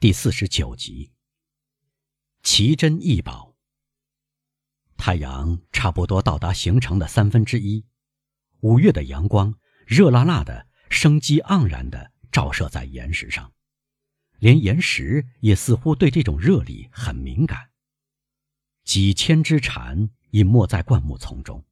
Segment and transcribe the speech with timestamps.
[0.00, 1.10] 第四十九集。
[2.44, 3.56] 奇珍异宝。
[4.96, 7.84] 太阳差不多到达行程的三分之一，
[8.60, 13.52] 五月的阳光热辣辣的，生机盎然的照射在岩石上，
[14.38, 17.70] 连岩石也似乎对这种热力很敏感。
[18.84, 21.64] 几千只蝉隐没在灌木丛中，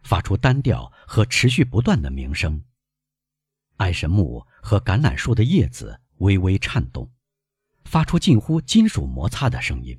[0.00, 2.64] 发出单调和持续不断的鸣声。
[3.76, 7.12] 爱神木和橄榄树的叶子微微颤动。
[7.88, 9.98] 发出近乎金属摩擦的声音。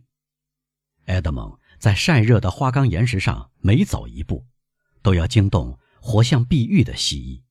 [1.06, 4.46] 埃德蒙在晒热的花岗岩石上每走一步，
[5.02, 7.42] 都要惊动活像碧玉的蜥蜴。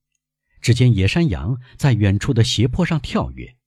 [0.61, 3.57] 只见野山羊在远处的斜坡上跳跃。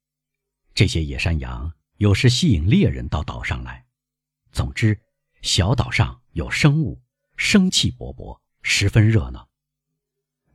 [0.74, 3.84] 这些野山羊有时吸引猎人到岛上来。
[4.50, 4.98] 总之，
[5.42, 7.02] 小岛上有生物，
[7.36, 9.50] 生气勃勃，十分热闹。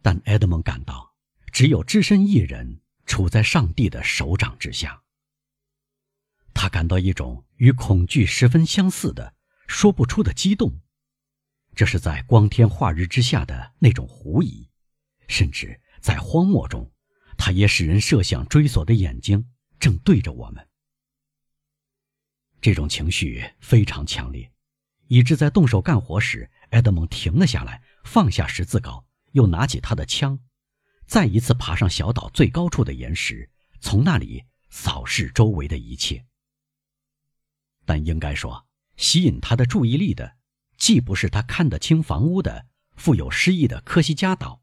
[0.02, 1.14] 但埃德蒙感到，
[1.52, 5.04] 只有只身一人处在上帝的手掌之下。
[6.58, 9.36] 他感到一种与恐惧十分相似的、
[9.68, 10.82] 说不出的激动，
[11.76, 14.68] 这是在光天化日之下的那种狐疑，
[15.28, 16.92] 甚至在荒漠中，
[17.38, 20.68] 它也使人设想追索的眼睛正对着我们。
[22.60, 24.52] 这种情绪非常强烈，
[25.06, 30.40] 以致在动手干活时，埃德蒙停了下来，放下十字镐，又拿起他的枪，
[31.06, 33.48] 再一次爬上小岛最高处的岩石，
[33.80, 36.26] 从那里扫视周围的一切。
[37.88, 40.36] 但应该说，吸引他的注意力的，
[40.78, 44.62] 既不是他看得清房屋的富有诗意的科西嘉岛，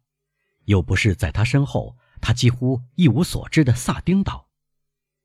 [0.66, 4.50] 又不是在他身后他几乎一无所知的萨丁岛，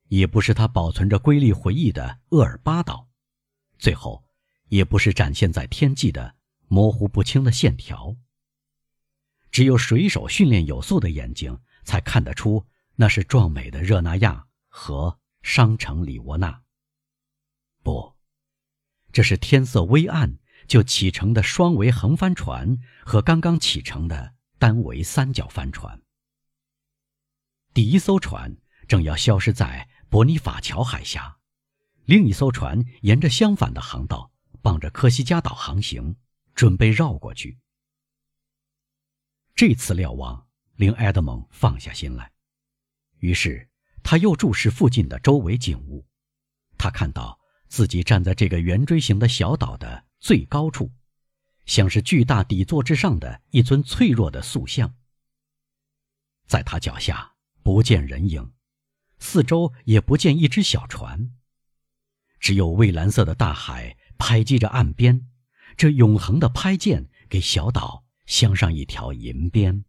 [0.08, 3.10] 也不是他保存着瑰丽回忆的厄尔巴岛，
[3.78, 4.24] 最后，
[4.70, 6.36] 也不是展现在天际的
[6.70, 8.16] 模糊不清的线条。
[9.52, 16.62] 只有水手训练有素的眼睛才看得出，那是壮美的热那亚和商城里沃纳。
[17.90, 18.16] 不，
[19.12, 20.38] 这是天色微暗
[20.68, 26.00] 就启程的双桅横帆船和刚刚启程的单桅三角帆船。
[27.74, 28.56] 第一艘船
[28.88, 31.40] 正要消失在伯尼法桥海峡，
[32.06, 36.16] 另一艘船沿着相反的航道，傍着科西嘉岛航行，
[36.54, 37.58] 准备绕过去。
[39.56, 42.32] 这次瞭望令埃德蒙放下心来，
[43.18, 43.68] 于是
[44.04, 46.06] 他又注视附近的周围景物，
[46.78, 47.40] 他看到。
[47.70, 50.92] 自己站在这个圆锥形的小岛的最高处，
[51.66, 54.96] 像是巨大底座之上的一尊脆弱的塑像。
[56.48, 58.52] 在他脚下不见人影，
[59.20, 61.32] 四周也不见一只小船，
[62.40, 65.30] 只有蔚蓝色的大海拍击着岸边，
[65.78, 69.86] 这永恒的拍剑给小岛镶上一条银边。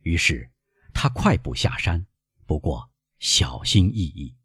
[0.00, 0.50] 于是，
[0.94, 2.06] 他快步下山，
[2.46, 4.37] 不过小心翼翼。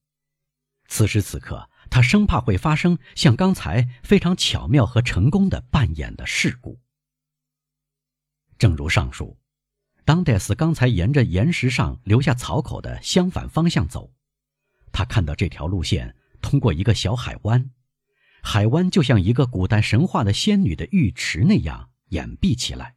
[0.88, 6.80] 此时此刻，他生怕会发生像刚才非常巧妙和成功的扮演的事故。
[8.58, 9.38] 正如上述，
[10.06, 14.14] 当戴斯刚才沿着岩石上留下槽口的相反方向走，
[14.92, 17.72] 他看到这条路线通过一个小海湾，
[18.42, 22.96] 海湾就像一个古代神话的仙女的浴池那样掩蔽起来。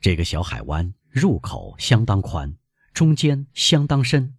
[0.00, 2.56] 这个小海湾入口相当宽，
[2.92, 4.36] 中间相当深。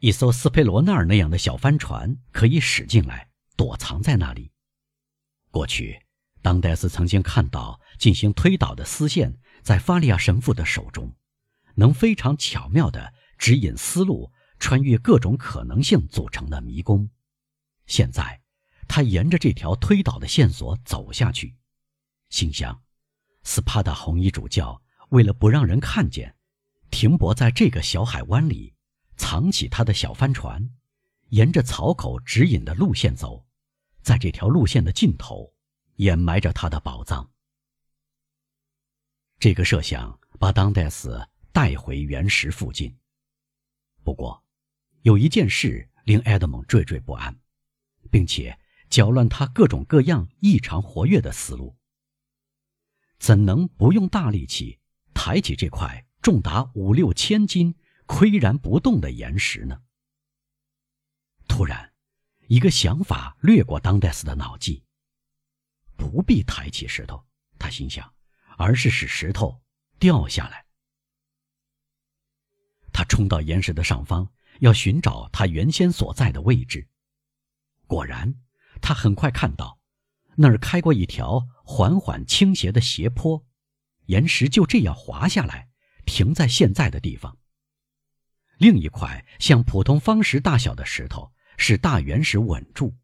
[0.00, 4.52] 一艘斯佩罗纳尔那样的小帆船可以驶进来，躲藏在那里。
[5.50, 6.00] 过去，
[6.40, 11.12] 当戴斯曾经看到进行推导的丝线在法利亚神父的手中，
[11.74, 17.10] 能非常巧妙地指引思路，穿越各种可能性组成的迷宫。
[17.86, 18.40] 现在，
[18.86, 21.56] 他沿着这条推导的线索走下去，
[22.30, 22.80] 心想：
[23.42, 26.36] 斯帕达红衣主教为了不让人看见，
[26.88, 28.74] 停泊在这个小海湾里。
[29.18, 30.70] 藏起他的小帆船，
[31.28, 33.44] 沿着草口指引的路线走，
[34.00, 35.52] 在这条路线的尽头，
[35.96, 37.30] 掩埋着他的宝藏。
[39.38, 42.96] 这个设想把当戴斯带回原石附近。
[44.02, 44.42] 不过，
[45.02, 47.38] 有一件事令埃德蒙惴惴不安，
[48.10, 48.58] 并且
[48.88, 51.76] 搅乱他各种各样异常活跃的思路。
[53.18, 54.78] 怎能不用大力气
[55.12, 57.74] 抬起这块重达五六千斤？
[58.08, 59.80] 岿然不动的岩石呢？
[61.46, 61.92] 突然，
[62.48, 64.82] 一个想法掠过当戴斯的脑际。
[65.96, 67.24] 不必抬起石头，
[67.58, 68.12] 他心想，
[68.56, 69.62] 而是使石头
[69.98, 70.64] 掉下来。
[72.92, 76.88] 他冲到岩石的上方，要寻找他原先所在的位置。
[77.86, 78.34] 果然，
[78.80, 79.78] 他很快看到，
[80.36, 83.44] 那儿开过一条缓缓倾斜的斜坡，
[84.06, 85.68] 岩石就这样滑下来，
[86.06, 87.38] 停在现在的地方。
[88.58, 92.94] 另一块像普通方石大小的石头使大原石稳住，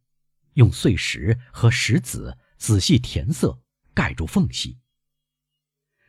[0.54, 3.58] 用碎石和石子仔细填色，
[3.94, 4.78] 盖住缝隙。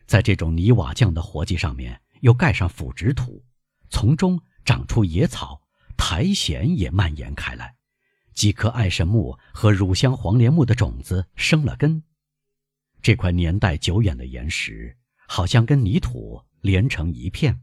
[0.08, 3.44] 在这种泥瓦匠的活计上面，又盖上腐殖土，
[3.90, 5.62] 从中长出野草，
[5.96, 7.76] 苔藓也蔓延开来。
[8.34, 12.04] 几棵爱神木和乳香黄连木的种子生了根，
[13.02, 14.98] 这块年代久远的岩石
[15.28, 17.62] 好像跟泥土连成一片。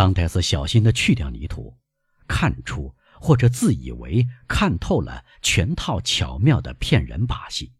[0.00, 1.78] 当戴斯小心地去掉泥土，
[2.26, 7.74] 看出或者自以为看透了全套巧妙的骗人把戏，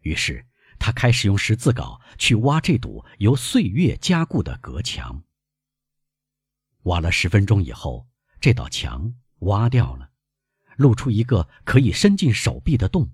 [0.00, 0.44] 于是
[0.80, 5.22] 他开始用十字镐去挖这堵由岁月加固的隔墙。
[6.82, 8.08] 挖了十分钟以后，
[8.40, 9.14] 这道墙。
[9.38, 10.10] 挖掉了，
[10.74, 13.12] 露出一个可以伸进手臂的洞。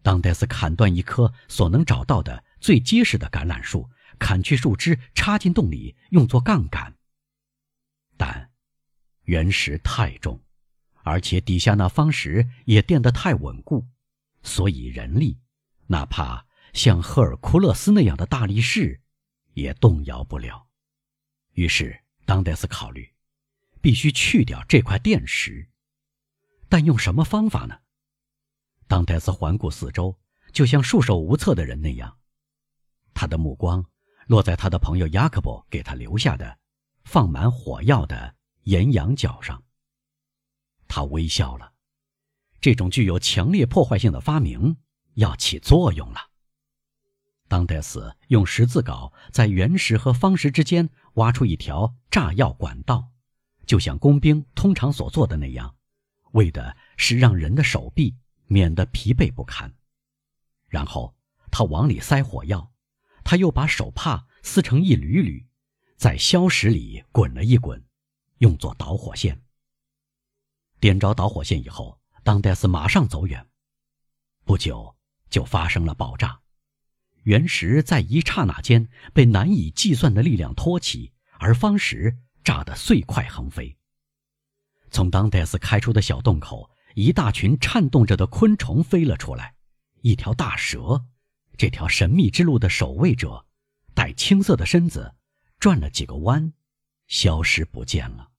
[0.00, 6.96] 当戴斯砍断一棵所能找到的最结实的橄榄树，砍去树枝，插进洞里用作杠杆。
[8.16, 8.52] 但
[9.22, 10.40] 原石太重，
[11.02, 13.88] 而且底下那方石也垫得太稳固，
[14.44, 15.40] 所以人力，
[15.88, 19.00] 哪怕像赫尔库勒斯那样的大力士，
[19.54, 20.68] 也动摇不了。
[21.54, 23.12] 于是当戴斯考虑。
[23.82, 25.70] 必须去掉这块垫石，
[26.68, 27.80] 但用什么方法呢？
[28.86, 30.20] 当戴斯环顾四周，
[30.52, 32.18] 就像束手无策的人那样，
[33.14, 33.86] 他的目光
[34.30, 36.56] 落在他的朋友雅各伯给他留下的
[37.02, 39.60] 放满火药的岩羊角上。
[40.86, 41.72] 他微笑了，
[42.60, 44.76] 这种具有强烈破坏性的发明
[45.14, 46.20] 要起作用了。
[47.48, 53.08] 当戴斯用十字镐在原石和方石之间挖出一条炸药管道。
[53.66, 55.74] 就像工兵通常所做的那样，
[56.34, 58.16] 为的是让人的手臂
[58.46, 59.74] 免得疲惫不堪。
[60.68, 61.16] 然后
[61.50, 62.70] 他往里塞火药，
[63.24, 65.46] 他又把手帕撕成一缕缕，
[65.96, 67.84] 在硝石里滚了一滚，
[68.38, 69.42] 用作导火线。
[70.80, 73.46] 点着导火线以后，当戴斯马上走远。
[74.44, 74.96] 不久
[75.28, 76.40] 就发生了爆炸，
[77.22, 82.18] 原石在一刹那间被难以计算的力量托起，而方石。
[82.42, 83.76] 炸得碎块横飞。
[84.90, 89.54] 从当戴斯开出的小洞口，一大群颤动着的昆虫飞了出来。
[90.00, 91.04] 一条大蛇，
[91.60, 93.44] 这条神秘之路的守卫者，
[93.92, 95.14] 带青色的身子，
[95.58, 96.54] 转了几个弯，
[97.06, 98.30] 消失不见了。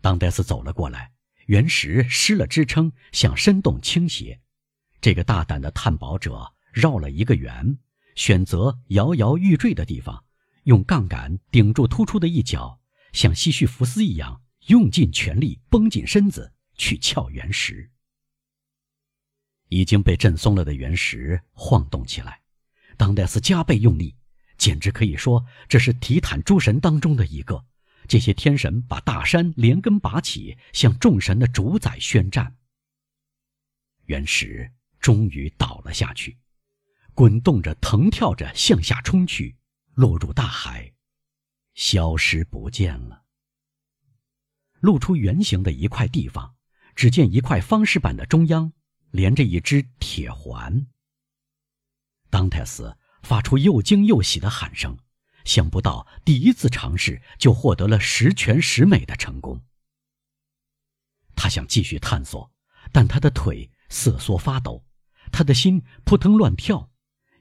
[0.00, 1.12] 当戴斯走了过来，
[1.44, 4.40] 原石失了支撑，向深洞倾斜。
[5.02, 7.78] 这个大胆的探宝者绕了一个圆，
[8.14, 10.24] 选择摇摇欲坠的地方。
[10.62, 12.80] 用杠杆顶住突出的一角，
[13.12, 17.90] 像西绪弗斯一样，用尽全力绷紧身子去撬原石。
[19.68, 22.40] 已经被震松了的原石晃动起来，
[22.96, 24.14] 当戴斯加倍用力，
[24.58, 27.64] 简直可以说这是提坦诸神当中的一个。
[28.08, 32.56] 这些天神把大山连根拔起，向众神的主宰宣战。
[34.04, 36.38] 原石终于倒了下去，
[37.14, 39.56] 滚动着，腾跳着向下冲去。
[39.94, 40.92] 落入大海，
[41.74, 43.22] 消失不见了。
[44.80, 46.54] 露出圆形的一块地方，
[46.94, 48.74] 只见一块方石板的中央
[49.16, 50.86] 连着一只铁环。
[52.28, 54.98] 当泰斯发出又惊又喜的喊声，
[55.46, 59.64] 想不到第一次尝试就获得了十全十美的成功。
[61.34, 62.52] 他想继续探索，
[62.92, 64.84] 但他的腿瑟缩发抖，
[65.32, 66.90] 他的心扑腾乱跳。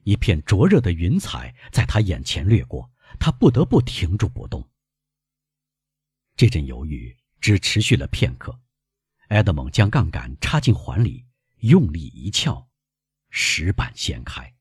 [0.04, 2.90] 一片灼热的云彩在他眼前掠过，
[3.20, 4.70] 他不得不停住不动。
[6.38, 8.62] 这阵犹豫只持续了片刻，
[9.30, 11.26] 埃德蒙将杠杆插进环里，
[11.60, 12.70] 用力一撬，
[13.30, 14.56] 石板掀开，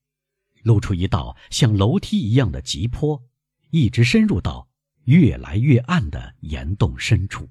[0.62, 3.22] 露出一道像楼梯一样的急坡，
[3.70, 4.68] 一直深入到
[5.04, 7.48] 越来越暗的岩洞深处。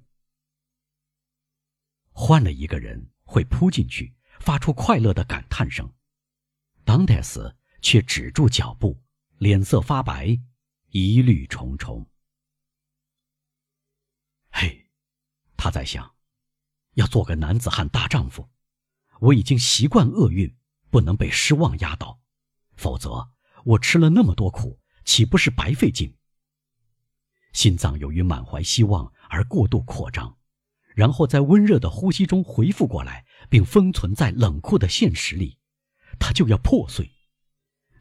[2.11, 5.93] 换了一个人会扑进去，发出快乐的感叹声。
[6.83, 7.55] 当戴斯。
[7.85, 9.03] 却止住脚步，
[9.39, 10.39] 脸色发白，
[10.91, 12.09] 疑虑重重。
[14.49, 14.89] 嘿，
[15.57, 16.15] 他在想，
[16.93, 18.49] 要做个男子汉大丈夫，
[19.19, 20.55] 我已经习惯厄运，
[20.89, 22.19] 不能被失望压倒，
[22.75, 23.29] 否则
[23.63, 26.15] 我吃了那么多苦，岂不是白费劲？
[27.53, 30.37] 心脏由于满怀希望而过度扩张，
[30.95, 35.57] 然后在温热的呼吸中回复过来，并封存在冷酷的现实里，
[36.19, 37.11] 它就要破碎。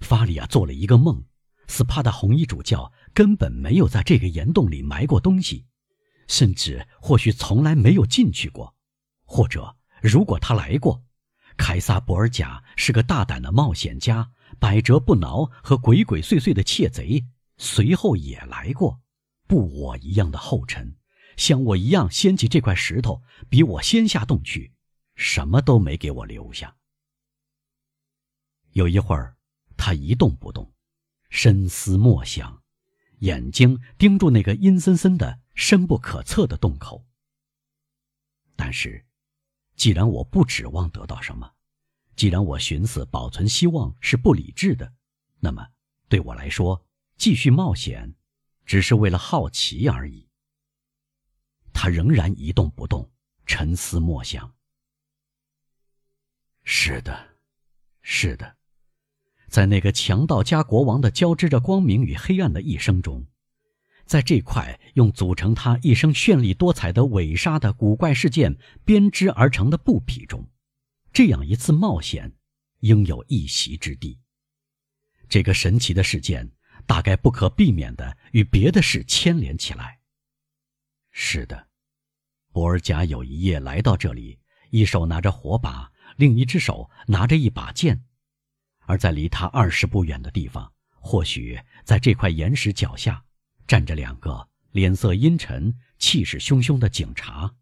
[0.00, 1.25] 法里亚做了一个梦，
[1.69, 5.66] 斯帕的红衣主教根本没有在这个岩洞里埋过东西，
[6.26, 8.75] 甚至或许从来没有进去过，
[9.25, 11.04] 或者如果他来过，
[11.56, 17.25] 凯撒博尔贾是个大胆的冒险家，百折不挠和鬼鬼祟祟的窃贼，
[17.56, 19.00] 随后也来过，
[19.47, 20.97] 步我一样的后尘，
[21.37, 24.73] 像我一样掀起这块石头，比我先下洞去，
[25.14, 26.75] 什么都没给我留下。
[28.73, 29.37] 有一会儿，
[29.76, 30.73] 他一动不动，
[31.30, 32.62] 深思默想，
[33.18, 37.06] 眼睛盯住那个阴森森的、深不可测的洞口。
[38.56, 39.04] 但是，
[39.76, 41.52] 既然我不指望得到什么，
[42.14, 44.93] 既然我寻思保存希望是不理智的，
[45.41, 45.67] 那么
[46.09, 46.87] 对我来说，
[47.17, 48.14] 继续冒险，
[48.64, 50.29] 只是为了好奇而已。
[51.73, 53.11] 他仍然一动不动，
[53.47, 54.55] 沉思默想。
[56.64, 57.37] 是的，
[58.02, 58.57] 是的。
[59.49, 63.26] 在那个强盗加国王的交织着光明与黑暗的一生中，
[64.12, 68.54] 在这块用组成他一生绚丽多彩的伪纱的古怪事件
[68.85, 70.47] 编织而成的布匹中，
[71.14, 72.31] 这样一次冒险
[72.81, 74.21] 应有一席之地。
[75.31, 76.52] 这个神奇的事件
[76.87, 80.00] 大概不可避免地与别的事牵连起来。
[81.11, 81.69] 是的，
[82.52, 84.38] 博尔贾有一夜来到这里，
[84.69, 88.04] 一手拿着火把，另一只手拿着一把剑。
[88.81, 93.25] 而在离他二十步远的地方，或许在这块岩石脚下，
[93.73, 97.55] 站着两个脸色阴沉、气势汹汹的警察，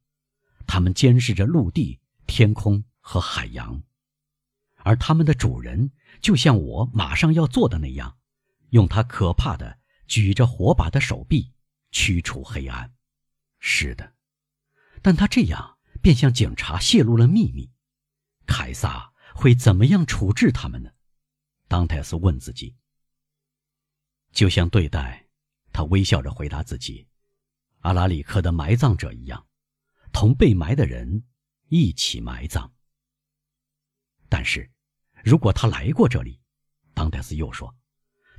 [0.66, 3.80] 他们监视着陆地、天空和海洋，
[4.78, 8.18] 而他们的主人就像我马上要做的那样，
[8.70, 11.52] 用他可怕的举着火把的手臂
[11.92, 12.92] 驱除黑暗。
[13.60, 14.14] 是的，
[15.02, 17.70] 但他这样便向警察泄露了秘密，
[18.48, 20.90] 凯撒会怎么样处置他们呢？
[21.68, 22.74] 当泰斯问自己
[24.34, 25.28] ：“就像对待
[25.80, 27.06] 他微笑着回答自己，
[27.78, 29.46] 阿拉里克的埋葬者一样，
[30.12, 31.24] 同被埋的人
[31.68, 32.70] 一起埋葬。
[34.28, 34.70] 但是，
[35.24, 36.38] 如果他来过这里，
[36.92, 37.74] 当泰斯又说，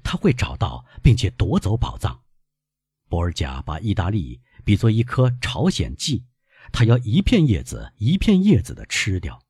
[0.03, 2.21] 他会找到并且夺走宝藏。
[3.09, 6.23] 博尔贾把意大利比作一棵朝鲜蓟，
[6.71, 9.43] 他要一片叶子一片叶子的吃掉。”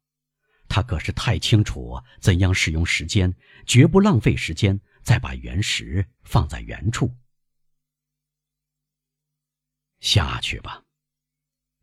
[0.70, 7.14] 他可是太清楚怎样使用时间，绝不浪费时间，再把原石放在原处。
[10.02, 10.84] 下去吧。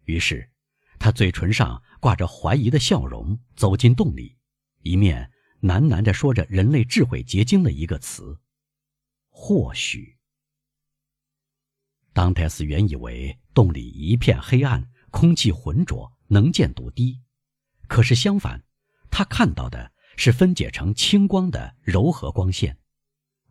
[0.04, 0.50] 于是，
[0.98, 4.36] 他嘴唇上挂着怀疑的笑容，走进洞里，
[4.82, 5.32] 一面
[5.62, 8.38] 喃喃着说着人类智慧结晶的一个词
[9.30, 10.18] ：“或许。”
[12.12, 17.22] 当泰斯原以为洞里一片黑暗，空气浑浊，能见度低，
[17.86, 18.64] 可是相反。
[19.10, 22.78] 他看到的是分解成青光的柔和光线，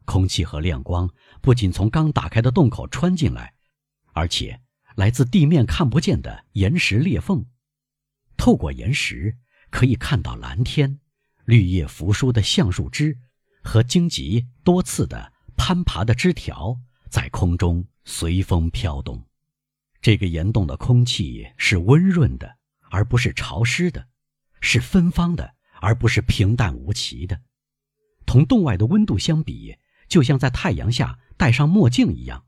[0.05, 1.09] 空气和亮光
[1.41, 3.55] 不仅从刚打开的洞口穿进来，
[4.17, 4.59] 而且
[4.95, 7.45] 来自地面看不见的岩石裂缝。
[8.36, 9.38] 透过岩石，
[9.69, 11.00] 可以看到蓝天、
[11.45, 13.19] 绿叶扶疏的橡树枝
[13.63, 16.79] 和荆棘多刺的攀爬的枝条
[17.12, 19.24] 在空中随风飘动。
[20.01, 22.57] 这个岩洞的空气是温润的，
[22.89, 24.07] 而不是潮湿的。
[24.62, 27.39] 是芬芳的，而不是平淡无奇的。
[28.25, 32.46] 同洞外的温度相比，就像在太阳下戴上墨镜一样。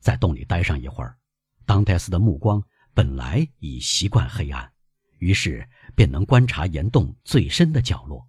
[0.00, 1.18] 在洞里待上一会儿，
[1.66, 2.62] 当泰斯的目光
[2.94, 4.72] 本来已习惯黑暗，
[5.18, 8.26] 于是便能观察岩洞最深的角落。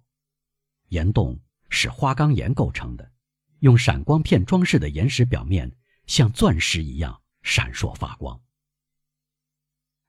[0.88, 3.12] 岩洞是花岗岩构成的，
[3.60, 8.40] 用闪光片装饰的岩石表面像钻石一样闪烁发光。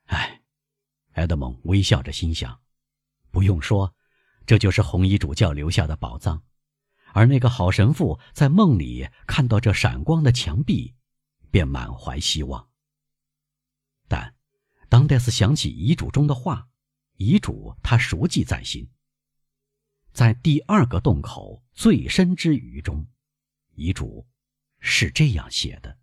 [0.05, 0.41] 唉，
[1.13, 2.59] 埃德蒙微笑着心想。
[3.29, 3.95] 不用说，
[4.45, 6.43] 这就是红衣主教留下的宝藏，
[7.13, 10.95] 而那个好神父在梦里看到这闪光的墙壁，
[11.51, 12.70] 便满怀希望。
[14.08, 14.36] 但
[14.89, 16.70] 当戴斯想起遗嘱中的话，
[17.17, 18.89] 遗嘱他熟记在心。
[20.12, 23.08] 在第二个洞口最深之余中，
[23.75, 24.27] 遗嘱
[24.79, 26.00] 是这样写的。